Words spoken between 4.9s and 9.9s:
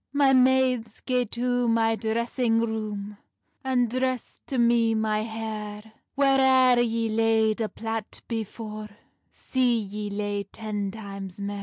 my hair; Whaireir yee laid a plait before, See